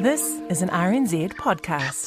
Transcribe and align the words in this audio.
This 0.00 0.40
is 0.48 0.62
an 0.62 0.68
RNZ 0.68 1.32
podcast. 1.32 2.04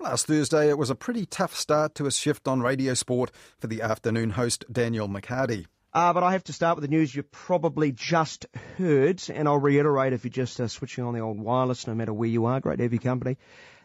Last 0.00 0.26
Thursday, 0.26 0.70
it 0.70 0.78
was 0.78 0.88
a 0.88 0.94
pretty 0.94 1.26
tough 1.26 1.54
start 1.54 1.94
to 1.96 2.06
a 2.06 2.10
shift 2.10 2.48
on 2.48 2.62
radio 2.62 2.94
sport 2.94 3.32
for 3.58 3.66
the 3.66 3.82
afternoon 3.82 4.30
host 4.30 4.64
Daniel 4.72 5.06
McHardy. 5.06 5.66
Uh, 5.92 6.14
but 6.14 6.22
I 6.22 6.32
have 6.32 6.44
to 6.44 6.54
start 6.54 6.76
with 6.76 6.82
the 6.82 6.88
news 6.96 7.14
you 7.14 7.22
probably 7.22 7.92
just 7.92 8.46
heard, 8.78 9.22
and 9.28 9.46
I'll 9.46 9.58
reiterate 9.58 10.14
if 10.14 10.24
you're 10.24 10.30
just 10.30 10.58
uh, 10.58 10.66
switching 10.66 11.04
on 11.04 11.12
the 11.12 11.20
old 11.20 11.38
wireless, 11.38 11.86
no 11.86 11.94
matter 11.94 12.14
where 12.14 12.30
you 12.30 12.46
are, 12.46 12.60
great 12.60 12.78
to 12.78 12.84
have 12.84 12.94
your 12.94 13.02
company, 13.02 13.36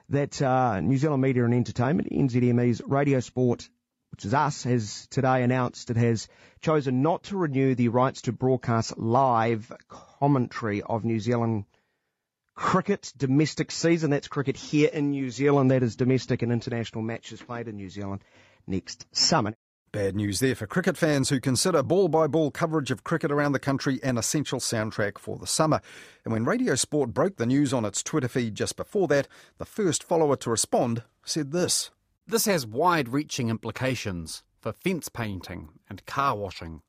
that 0.08 0.42
uh, 0.42 0.80
New 0.80 0.98
Zealand 0.98 1.22
Media 1.22 1.44
and 1.44 1.54
Entertainment, 1.54 2.10
NZME's 2.10 2.82
Radio 2.86 3.20
Sport, 3.20 3.70
which 4.12 4.24
is 4.24 4.34
us, 4.34 4.64
has 4.64 5.06
today 5.08 5.44
announced 5.44 5.90
it 5.90 5.98
has 5.98 6.30
chosen 6.62 7.02
not 7.02 7.24
to 7.24 7.36
renew 7.36 7.76
the 7.76 7.90
rights 7.90 8.22
to 8.22 8.32
broadcast 8.32 8.98
live 8.98 9.70
commentary 9.90 10.82
of 10.82 11.04
New 11.04 11.20
Zealand 11.20 11.66
cricket 12.60 13.14
domestic 13.16 13.72
season. 13.72 14.12
That's 14.12 14.28
cricket 14.28 14.58
here 14.58 14.90
in 14.92 15.12
New 15.12 15.32
Zealand. 15.32 15.72
That 15.72 15.82
is 15.82 15.96
domestic 15.96 16.42
and 16.42 16.52
international 16.52 17.02
matches 17.02 17.42
played 17.42 17.70
in 17.70 17.78
New 17.78 17.90
Zealand 17.90 18.22
next 18.68 19.08
summer. 19.14 19.54
Bad 19.94 20.18
news 20.18 20.42
there 20.42 20.56
for 20.56 20.68
cricket 20.68 20.98
fans 20.98 21.30
who 21.30 21.40
consider 21.40 21.82
ball 21.82 22.10
by 22.10 22.28
ball 22.28 22.52
coverage 22.52 22.92
of 22.92 23.06
cricket 23.06 23.32
around 23.32 23.54
the 23.54 23.60
country 23.60 24.00
an 24.04 24.18
essential 24.18 24.60
soundtrack 24.60 25.18
for 25.18 25.38
the 25.38 25.48
summer. 25.48 25.80
And 26.26 26.34
when 26.34 26.44
Radio 26.44 26.76
Sport 26.76 27.14
broke 27.14 27.38
the 27.38 27.46
news 27.46 27.74
on 27.74 27.86
its 27.86 28.04
Twitter 28.04 28.28
feed 28.28 28.56
just 28.56 28.76
before 28.76 29.08
that, 29.08 29.30
the 29.58 29.66
first 29.66 30.04
follower 30.04 30.36
to 30.36 30.50
respond 30.50 31.04
said 31.24 31.54
this 31.54 31.92
This 32.28 32.44
has 32.44 32.68
wide 32.68 33.08
reaching 33.08 33.50
implications 33.50 34.44
for 34.60 34.74
fence 34.74 35.08
painting 35.08 35.70
and 35.90 36.06
car 36.06 36.36
washing. 36.36 36.82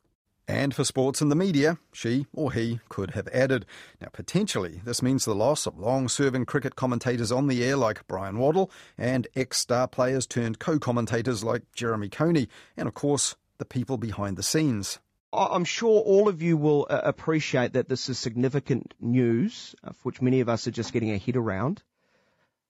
And 0.50 0.74
for 0.74 0.82
sports 0.82 1.20
and 1.20 1.30
the 1.30 1.36
media, 1.36 1.78
she 1.92 2.26
or 2.32 2.50
he 2.52 2.80
could 2.88 3.12
have 3.12 3.28
added. 3.28 3.66
Now, 4.00 4.08
potentially, 4.12 4.80
this 4.84 5.00
means 5.00 5.24
the 5.24 5.32
loss 5.32 5.64
of 5.64 5.78
long 5.78 6.08
serving 6.08 6.46
cricket 6.46 6.74
commentators 6.74 7.30
on 7.30 7.46
the 7.46 7.62
air 7.62 7.76
like 7.76 8.04
Brian 8.08 8.36
Waddle 8.36 8.68
and 8.98 9.28
ex 9.36 9.58
star 9.58 9.86
players 9.86 10.26
turned 10.26 10.58
co 10.58 10.80
commentators 10.80 11.44
like 11.44 11.70
Jeremy 11.72 12.08
Coney, 12.08 12.48
and 12.76 12.88
of 12.88 12.94
course, 12.94 13.36
the 13.58 13.64
people 13.64 13.96
behind 13.96 14.36
the 14.36 14.42
scenes. 14.42 14.98
I'm 15.32 15.64
sure 15.64 16.00
all 16.00 16.26
of 16.26 16.42
you 16.42 16.56
will 16.56 16.88
uh, 16.90 17.00
appreciate 17.04 17.74
that 17.74 17.88
this 17.88 18.08
is 18.08 18.18
significant 18.18 18.94
news, 19.00 19.76
uh, 19.84 19.92
which 20.02 20.20
many 20.20 20.40
of 20.40 20.48
us 20.48 20.66
are 20.66 20.72
just 20.72 20.92
getting 20.92 21.12
our 21.12 21.18
head 21.18 21.36
around. 21.36 21.80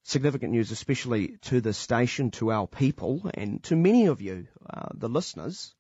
Significant 0.02 0.52
news, 0.52 0.70
especially 0.70 1.38
to 1.44 1.62
the 1.62 1.72
station, 1.72 2.30
to 2.32 2.52
our 2.52 2.66
people, 2.66 3.30
and 3.32 3.62
to 3.62 3.74
many 3.74 4.04
of 4.04 4.20
you, 4.20 4.48
uh, 4.68 4.88
the 4.92 5.08
listeners. 5.08 5.74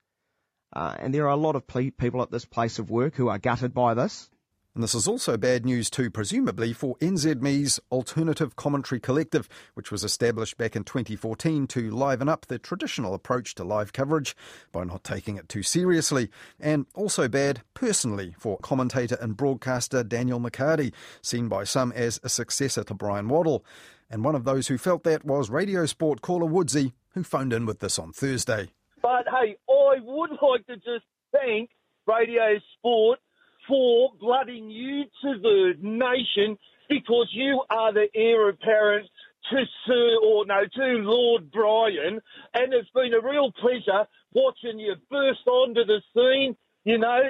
Uh, 0.72 0.94
and 0.98 1.12
there 1.14 1.26
are 1.26 1.30
a 1.30 1.36
lot 1.36 1.56
of 1.56 1.66
ple- 1.66 1.90
people 1.90 2.22
at 2.22 2.30
this 2.30 2.44
place 2.44 2.78
of 2.78 2.90
work 2.90 3.16
who 3.16 3.28
are 3.28 3.38
gutted 3.38 3.74
by 3.74 3.94
this. 3.94 4.30
And 4.72 4.84
this 4.84 4.94
is 4.94 5.08
also 5.08 5.36
bad 5.36 5.66
news 5.66 5.90
too, 5.90 6.10
presumably, 6.10 6.72
for 6.72 6.96
NZME's 6.98 7.80
Alternative 7.90 8.54
Commentary 8.54 9.00
Collective, 9.00 9.48
which 9.74 9.90
was 9.90 10.04
established 10.04 10.56
back 10.58 10.76
in 10.76 10.84
2014 10.84 11.66
to 11.66 11.90
liven 11.90 12.28
up 12.28 12.46
the 12.46 12.56
traditional 12.56 13.12
approach 13.12 13.56
to 13.56 13.64
live 13.64 13.92
coverage 13.92 14.36
by 14.70 14.84
not 14.84 15.02
taking 15.02 15.36
it 15.36 15.48
too 15.48 15.64
seriously. 15.64 16.30
And 16.60 16.86
also 16.94 17.26
bad, 17.26 17.62
personally, 17.74 18.36
for 18.38 18.58
commentator 18.58 19.18
and 19.20 19.36
broadcaster 19.36 20.04
Daniel 20.04 20.38
McHardy, 20.38 20.92
seen 21.20 21.48
by 21.48 21.64
some 21.64 21.90
as 21.90 22.20
a 22.22 22.28
successor 22.28 22.84
to 22.84 22.94
Brian 22.94 23.26
Waddle. 23.26 23.64
And 24.08 24.22
one 24.22 24.36
of 24.36 24.44
those 24.44 24.68
who 24.68 24.78
felt 24.78 25.02
that 25.02 25.24
was 25.24 25.50
radio 25.50 25.84
sport 25.86 26.22
caller 26.22 26.46
Woodsy, 26.46 26.92
who 27.14 27.24
phoned 27.24 27.52
in 27.52 27.66
with 27.66 27.80
this 27.80 27.98
on 27.98 28.12
Thursday. 28.12 28.70
But 29.10 29.26
hey, 29.26 29.56
I 29.68 29.96
would 30.04 30.30
like 30.40 30.66
to 30.68 30.76
just 30.76 31.04
thank 31.32 31.70
Radio 32.06 32.60
Sport 32.78 33.18
for 33.66 34.10
blooding 34.20 34.70
you 34.70 35.02
to 35.22 35.40
the 35.42 35.72
nation 35.80 36.56
because 36.88 37.26
you 37.32 37.60
are 37.70 37.92
the 37.92 38.06
heir 38.14 38.50
apparent 38.50 39.08
to 39.50 39.64
Sir, 39.84 40.16
or 40.24 40.46
no, 40.46 40.60
to 40.62 40.84
Lord 41.02 41.50
Brian, 41.50 42.20
and 42.54 42.72
it's 42.72 42.88
been 42.90 43.12
a 43.12 43.20
real 43.20 43.50
pleasure 43.50 44.06
watching 44.32 44.78
you 44.78 44.94
burst 45.10 45.44
onto 45.48 45.84
the 45.84 46.00
scene. 46.14 46.56
You 46.84 46.98
know, 46.98 47.20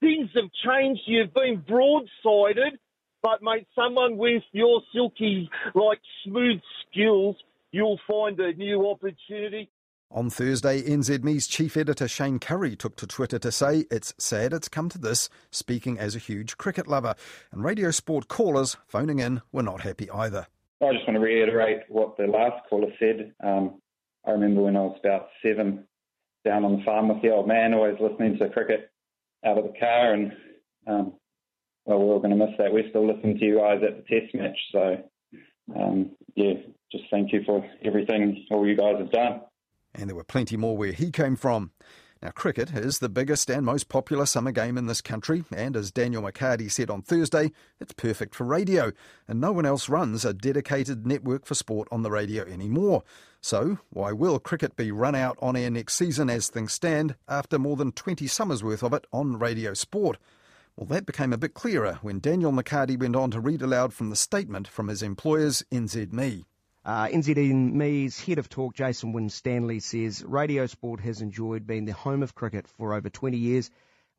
things 0.00 0.30
have 0.34 0.50
changed. 0.64 1.02
You've 1.04 1.34
been 1.34 1.62
broadsided, 1.68 2.78
but 3.22 3.42
mate, 3.42 3.66
someone 3.74 4.16
with 4.16 4.42
your 4.52 4.80
silky, 4.94 5.50
like 5.74 6.00
smooth 6.26 6.62
skills, 6.88 7.36
you'll 7.72 8.00
find 8.08 8.40
a 8.40 8.54
new 8.54 8.88
opportunity. 8.88 9.68
On 10.14 10.30
Thursday, 10.30 10.80
NZME's 10.80 11.48
chief 11.48 11.76
editor 11.76 12.06
Shayne 12.06 12.38
Currie 12.38 12.76
took 12.76 12.94
to 12.98 13.06
Twitter 13.06 13.36
to 13.40 13.50
say 13.50 13.84
it's 13.90 14.14
sad 14.16 14.52
it's 14.52 14.68
come 14.68 14.88
to 14.90 14.98
this, 14.98 15.28
speaking 15.50 15.98
as 15.98 16.14
a 16.14 16.20
huge 16.20 16.56
cricket 16.56 16.86
lover. 16.86 17.16
And 17.50 17.64
radio 17.64 17.90
sport 17.90 18.28
callers 18.28 18.76
phoning 18.86 19.18
in 19.18 19.42
were 19.50 19.64
not 19.64 19.80
happy 19.80 20.08
either. 20.12 20.46
I 20.80 20.92
just 20.92 21.04
want 21.08 21.16
to 21.16 21.20
reiterate 21.20 21.80
what 21.88 22.16
the 22.16 22.28
last 22.28 22.62
caller 22.70 22.92
said. 23.00 23.32
Um, 23.42 23.80
I 24.24 24.30
remember 24.30 24.62
when 24.62 24.76
I 24.76 24.82
was 24.82 24.96
about 25.04 25.30
seven, 25.44 25.82
down 26.44 26.64
on 26.64 26.78
the 26.78 26.84
farm 26.84 27.08
with 27.08 27.20
the 27.20 27.30
old 27.30 27.48
man, 27.48 27.74
always 27.74 27.96
listening 27.98 28.38
to 28.38 28.50
cricket 28.50 28.92
out 29.44 29.58
of 29.58 29.64
the 29.64 29.76
car, 29.80 30.12
and 30.12 30.30
um, 30.86 31.14
well, 31.86 31.98
we're 31.98 32.14
all 32.14 32.20
going 32.20 32.38
to 32.38 32.46
miss 32.46 32.54
that. 32.58 32.72
We're 32.72 32.88
still 32.88 33.12
listening 33.12 33.38
to 33.38 33.44
you 33.44 33.58
guys 33.58 33.82
at 33.82 33.96
the 33.96 34.20
test 34.20 34.32
match, 34.32 34.58
so 34.70 34.96
um, 35.74 36.12
yeah, 36.36 36.52
just 36.92 37.04
thank 37.10 37.32
you 37.32 37.42
for 37.44 37.68
everything 37.84 38.46
all 38.52 38.64
you 38.64 38.76
guys 38.76 38.98
have 39.00 39.10
done 39.10 39.40
and 39.94 40.08
there 40.08 40.16
were 40.16 40.24
plenty 40.24 40.56
more 40.56 40.76
where 40.76 40.92
he 40.92 41.10
came 41.10 41.36
from. 41.36 41.70
Now, 42.24 42.30
cricket 42.30 42.70
is 42.70 43.00
the 43.00 43.10
biggest 43.10 43.50
and 43.50 43.66
most 43.66 43.90
popular 43.90 44.24
summer 44.24 44.50
game 44.50 44.78
in 44.78 44.86
this 44.86 45.02
country, 45.02 45.44
and 45.54 45.76
as 45.76 45.90
Daniel 45.90 46.22
McHardy 46.22 46.70
said 46.70 46.88
on 46.88 47.02
Thursday, 47.02 47.52
it's 47.78 47.92
perfect 47.92 48.34
for 48.34 48.44
radio, 48.44 48.92
and 49.28 49.38
no 49.38 49.52
one 49.52 49.66
else 49.66 49.90
runs 49.90 50.24
a 50.24 50.32
dedicated 50.32 51.06
network 51.06 51.44
for 51.44 51.54
sport 51.54 51.86
on 51.92 52.02
the 52.02 52.10
radio 52.10 52.44
anymore. 52.44 53.02
So, 53.42 53.78
why 53.90 54.12
will 54.12 54.38
cricket 54.38 54.74
be 54.74 54.90
run 54.90 55.14
out 55.14 55.36
on 55.42 55.54
air 55.54 55.70
next 55.70 55.96
season 55.96 56.30
as 56.30 56.48
things 56.48 56.72
stand 56.72 57.14
after 57.28 57.58
more 57.58 57.76
than 57.76 57.92
20 57.92 58.26
summers 58.26 58.64
worth 58.64 58.82
of 58.82 58.94
it 58.94 59.06
on 59.12 59.38
radio 59.38 59.74
sport? 59.74 60.16
Well, 60.76 60.86
that 60.86 61.04
became 61.04 61.34
a 61.34 61.38
bit 61.38 61.52
clearer 61.52 61.98
when 62.00 62.20
Daniel 62.20 62.52
McHardy 62.52 62.98
went 62.98 63.16
on 63.16 63.32
to 63.32 63.40
read 63.40 63.60
aloud 63.60 63.92
from 63.92 64.08
the 64.08 64.16
statement 64.16 64.66
from 64.66 64.88
his 64.88 65.02
employers, 65.02 65.62
NZME. 65.70 66.46
Uh, 66.84 67.06
NZME's 67.06 68.20
head 68.20 68.38
of 68.38 68.50
talk, 68.50 68.74
Jason 68.74 69.12
Winstanley, 69.12 69.80
says 69.80 70.22
Radio 70.22 70.66
Sport 70.66 71.00
has 71.00 71.22
enjoyed 71.22 71.66
being 71.66 71.86
the 71.86 71.94
home 71.94 72.22
of 72.22 72.34
cricket 72.34 72.68
for 72.68 72.92
over 72.92 73.08
20 73.08 73.38
years. 73.38 73.70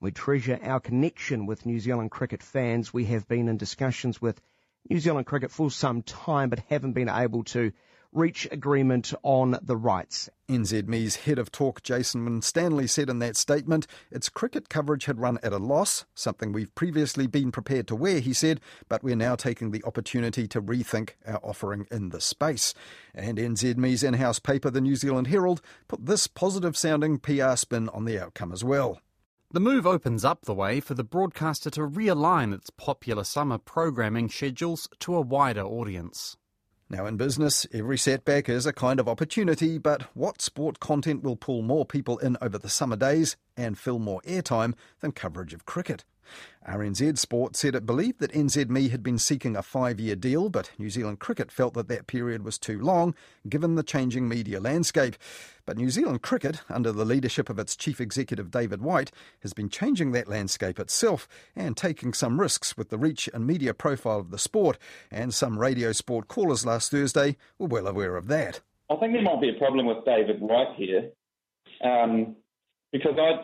We 0.01 0.09
treasure 0.09 0.59
our 0.63 0.79
connection 0.79 1.45
with 1.45 1.67
New 1.67 1.79
Zealand 1.79 2.09
cricket 2.09 2.41
fans. 2.41 2.91
We 2.91 3.05
have 3.05 3.27
been 3.27 3.49
in 3.49 3.57
discussions 3.57 4.19
with 4.19 4.41
New 4.89 4.99
Zealand 4.99 5.27
cricket 5.27 5.51
for 5.51 5.69
some 5.69 6.01
time, 6.01 6.49
but 6.49 6.57
haven't 6.67 6.93
been 6.93 7.07
able 7.07 7.43
to 7.45 7.71
reach 8.15 8.47
agreement 8.49 9.13
on 9.23 9.59
the 9.61 9.75
rights. 9.75 10.29
NZME's 10.47 11.17
head 11.17 11.37
of 11.37 11.51
talk, 11.51 11.83
Jason 11.83 12.23
Winstanley, 12.23 12.87
said 12.87 13.09
in 13.09 13.19
that 13.19 13.35
statement 13.35 13.87
its 14.09 14.29
cricket 14.29 14.69
coverage 14.69 15.05
had 15.05 15.19
run 15.19 15.37
at 15.43 15.51
a 15.51 15.57
loss, 15.57 16.05
something 16.15 16.53
we've 16.53 16.73
previously 16.75 17.27
been 17.27 17.51
prepared 17.51 17.87
to 17.87 17.95
wear, 17.95 18.19
he 18.19 18.31
said, 18.31 18.61
but 18.87 19.03
we're 19.03 19.15
now 19.15 19.35
taking 19.35 19.71
the 19.71 19.83
opportunity 19.83 20.47
to 20.47 20.61
rethink 20.61 21.11
our 21.27 21.41
offering 21.43 21.87
in 21.91 22.09
the 22.09 22.21
space. 22.21 22.73
And 23.13 23.37
NZME's 23.37 24.03
in 24.03 24.13
house 24.13 24.39
paper, 24.39 24.69
the 24.69 24.81
New 24.81 24.95
Zealand 24.95 25.27
Herald, 25.27 25.61
put 25.87 26.05
this 26.05 26.27
positive 26.27 26.77
sounding 26.77 27.19
PR 27.19 27.55
spin 27.55 27.89
on 27.89 28.05
the 28.05 28.19
outcome 28.19 28.53
as 28.53 28.63
well. 28.63 29.01
The 29.51 29.59
move 29.59 29.85
opens 29.85 30.23
up 30.23 30.45
the 30.45 30.53
way 30.53 30.79
for 30.79 30.93
the 30.93 31.03
broadcaster 31.03 31.69
to 31.71 31.81
realign 31.81 32.53
its 32.53 32.69
popular 32.69 33.23
summer 33.23 33.57
programming 33.57 34.29
schedules 34.29 34.87
to 34.99 35.15
a 35.15 35.21
wider 35.21 35.63
audience. 35.63 36.37
Now, 36.87 37.07
in 37.07 37.17
business, 37.17 37.65
every 37.73 37.97
setback 37.97 38.47
is 38.47 38.67
a 38.67 38.73
kind 38.73 38.99
of 38.99 39.07
opportunity, 39.07 39.79
but 39.79 40.03
what 40.15 40.39
sport 40.39 40.79
content 40.79 41.23
will 41.23 41.35
pull 41.35 41.63
more 41.63 41.83
people 41.83 42.19
in 42.19 42.37
over 42.43 42.59
the 42.59 42.69
summer 42.69 42.95
days 42.95 43.35
and 43.57 43.75
fill 43.75 43.97
more 43.97 44.21
airtime 44.21 44.75
than 44.99 45.11
coverage 45.11 45.55
of 45.55 45.65
cricket? 45.65 46.05
RNZ 46.67 47.17
Sport 47.17 47.55
said 47.55 47.75
it 47.75 47.85
believed 47.85 48.19
that 48.19 48.31
NZME 48.31 48.89
had 48.89 49.03
been 49.03 49.19
seeking 49.19 49.55
a 49.55 49.61
five 49.61 49.99
year 49.99 50.15
deal, 50.15 50.49
but 50.49 50.71
New 50.79 50.89
Zealand 50.89 51.19
Cricket 51.19 51.51
felt 51.51 51.75
that 51.75 51.87
that 51.89 52.07
period 52.07 52.43
was 52.43 52.57
too 52.57 52.79
long 52.79 53.13
given 53.47 53.75
the 53.75 53.83
changing 53.83 54.27
media 54.27 54.59
landscape. 54.59 55.15
But 55.65 55.77
New 55.77 55.89
Zealand 55.89 56.21
Cricket, 56.21 56.61
under 56.69 56.91
the 56.91 57.05
leadership 57.05 57.49
of 57.49 57.59
its 57.59 57.75
chief 57.75 58.01
executive 58.01 58.51
David 58.51 58.81
White, 58.81 59.11
has 59.41 59.53
been 59.53 59.69
changing 59.69 60.11
that 60.11 60.27
landscape 60.27 60.79
itself 60.79 61.27
and 61.55 61.77
taking 61.77 62.13
some 62.13 62.39
risks 62.39 62.75
with 62.77 62.89
the 62.89 62.97
reach 62.97 63.29
and 63.33 63.45
media 63.45 63.73
profile 63.73 64.19
of 64.19 64.31
the 64.31 64.39
sport. 64.39 64.77
And 65.11 65.33
some 65.33 65.59
radio 65.59 65.91
sport 65.91 66.27
callers 66.27 66.65
last 66.65 66.91
Thursday 66.91 67.37
were 67.59 67.67
well 67.67 67.87
aware 67.87 68.15
of 68.15 68.27
that. 68.27 68.61
I 68.89 68.95
think 68.97 69.13
there 69.13 69.21
might 69.21 69.41
be 69.41 69.49
a 69.49 69.59
problem 69.59 69.85
with 69.85 70.05
David 70.05 70.39
White 70.39 70.75
here. 70.75 71.09
Um, 71.83 72.35
because 72.91 73.17
I 73.19 73.43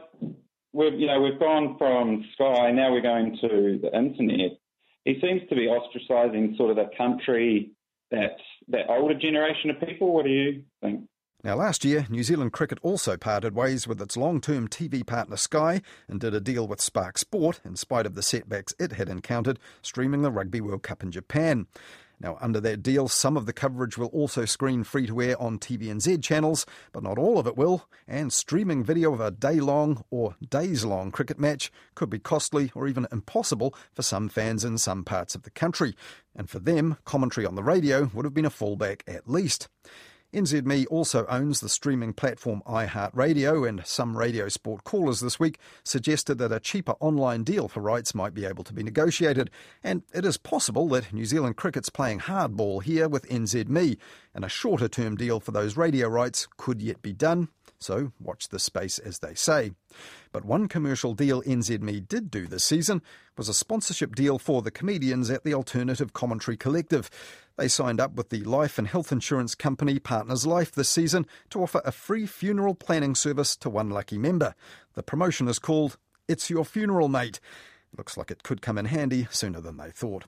we've 0.74 0.94
you 0.94 1.08
know 1.08 1.22
we've 1.22 1.40
gone 1.40 1.76
from 1.78 2.26
Sky 2.34 2.72
now 2.72 2.92
we're 2.92 3.02
going 3.02 3.38
to 3.42 3.80
the 3.82 3.98
internet. 3.98 4.58
He 5.06 5.20
seems 5.20 5.42
to 5.50 5.56
be 5.56 5.68
ostracising 5.68 6.56
sort 6.58 6.70
of 6.70 6.76
the 6.76 6.90
country 6.98 7.72
that 8.12 8.38
that 8.70 8.88
older 8.90 9.18
generation 9.18 9.70
of 9.70 9.80
people. 9.80 10.14
What 10.14 10.26
do 10.26 10.32
you 10.32 10.64
think? 10.82 11.02
Now, 11.44 11.56
last 11.56 11.84
year, 11.84 12.06
New 12.08 12.22
Zealand 12.22 12.54
Cricket 12.54 12.78
also 12.84 13.18
parted 13.18 13.56
ways 13.56 13.88
with 13.88 14.00
its 14.00 14.16
long 14.16 14.42
term 14.42 14.68
TV 14.68 15.06
partner 15.06 15.38
Sky 15.38 15.82
and 16.08 16.20
did 16.20 16.36
a 16.36 16.40
deal 16.40 16.68
with 16.68 16.80
Spark 16.80 17.18
Sport, 17.18 17.62
in 17.66 17.76
spite 17.76 18.06
of 18.06 18.14
the 18.14 18.22
setbacks 18.22 18.76
it 18.80 18.92
had 18.92 19.10
encountered 19.10 19.58
streaming 19.82 20.22
the 20.22 20.32
Rugby 20.32 20.62
World 20.62 20.84
Cup 20.84 21.02
in 21.02 21.12
Japan. 21.12 21.66
Now, 22.22 22.38
under 22.40 22.60
that 22.62 22.84
deal, 22.84 23.08
some 23.08 23.36
of 23.36 23.48
the 23.48 23.54
coverage 23.54 23.98
will 23.98 24.10
also 24.10 24.46
screen 24.46 24.84
free 24.84 25.08
to 25.08 25.22
air 25.22 25.42
on 25.42 25.58
TVNZ 25.58 26.22
channels, 26.22 26.68
but 26.92 27.02
not 27.02 27.18
all 27.18 27.40
of 27.40 27.48
it 27.48 27.58
will, 27.58 27.90
and 28.08 28.32
streaming 28.32 28.84
video 28.84 29.12
of 29.12 29.20
a 29.20 29.32
day 29.32 29.60
long 29.60 30.04
or 30.12 30.36
days 30.48 30.86
long 30.86 31.10
cricket 31.10 31.40
match 31.40 31.72
could 31.96 32.12
be 32.12 32.20
costly 32.20 32.72
or 32.76 32.88
even 32.88 33.08
impossible 33.12 33.74
for 33.92 34.04
some 34.04 34.30
fans 34.30 34.64
in 34.64 34.78
some 34.78 35.04
parts 35.04 35.34
of 35.34 35.42
the 35.42 35.50
country. 35.50 35.96
And 36.36 36.48
for 36.48 36.60
them, 36.60 36.98
commentary 37.06 37.48
on 37.48 37.56
the 37.56 37.64
radio 37.64 38.12
would 38.14 38.26
have 38.26 38.36
been 38.36 38.46
a 38.46 38.52
fallback 38.52 39.02
at 39.08 39.28
least. 39.28 39.68
NZME 40.34 40.86
also 40.90 41.26
owns 41.26 41.60
the 41.60 41.68
streaming 41.68 42.14
platform 42.14 42.64
iHeartRadio, 42.66 43.68
and 43.68 43.86
some 43.86 44.18
radio 44.18 44.48
sport 44.48 44.86
callers 44.86 45.20
this 45.20 45.42
week 45.42 45.60
suggested 45.84 46.38
that 46.38 46.54
a 46.54 46.60
cheaper 46.60 46.94
online 47.02 47.44
deal 47.44 47.68
for 47.68 47.82
rights 47.82 48.16
might 48.16 48.34
be 48.34 48.46
able 48.46 48.64
to 48.64 48.74
be 48.74 48.82
negotiated. 48.82 49.50
And 49.84 50.04
it 50.14 50.24
is 50.24 50.38
possible 50.38 50.88
that 50.90 51.12
New 51.12 51.26
Zealand 51.26 51.58
cricket's 51.58 51.90
playing 51.90 52.22
hardball 52.22 52.82
here 52.82 53.10
with 53.10 53.28
NZME, 53.28 53.98
and 54.34 54.46
a 54.46 54.50
shorter 54.50 54.88
term 54.88 55.18
deal 55.18 55.42
for 55.42 55.52
those 55.52 55.76
radio 55.76 56.08
rights 56.08 56.48
could 56.56 56.82
yet 56.82 57.02
be 57.02 57.12
done. 57.12 57.50
So 57.82 58.12
watch 58.20 58.50
the 58.50 58.60
space 58.60 59.00
as 59.00 59.20
they 59.20 59.34
say. 59.34 59.74
But 60.32 60.46
one 60.46 60.68
commercial 60.68 61.16
deal 61.16 61.42
NZME 61.42 62.08
did 62.08 62.30
do 62.30 62.46
this 62.46 62.64
season 62.64 63.02
was 63.36 63.50
a 63.50 63.56
sponsorship 63.56 64.14
deal 64.14 64.38
for 64.38 64.62
the 64.62 64.70
comedians 64.70 65.32
at 65.32 65.44
the 65.44 65.56
Alternative 65.56 66.14
Commentary 66.14 66.56
Collective. 66.56 67.10
They 67.58 67.68
signed 67.68 68.00
up 68.00 68.14
with 68.14 68.30
the 68.30 68.44
life 68.44 68.78
and 68.78 68.88
health 68.88 69.12
insurance 69.12 69.56
company 69.56 69.98
Partners 69.98 70.46
Life 70.46 70.72
this 70.72 70.90
season 70.90 71.26
to 71.50 71.64
offer 71.64 71.82
a 71.84 71.92
free 71.92 72.28
funeral 72.28 72.76
planning 72.76 73.16
service 73.16 73.56
to 73.58 73.70
one 73.70 73.90
lucky 73.90 74.20
member. 74.20 74.54
The 74.94 75.04
promotion 75.04 75.48
is 75.48 75.60
called 75.60 75.98
It's 76.28 76.52
Your 76.52 76.66
Funeral 76.66 77.08
Mate. 77.08 77.40
Looks 77.98 78.16
like 78.16 78.30
it 78.30 78.44
could 78.44 78.62
come 78.62 78.78
in 78.78 78.86
handy 78.86 79.28
sooner 79.32 79.60
than 79.60 79.78
they 79.78 79.90
thought. 79.90 80.20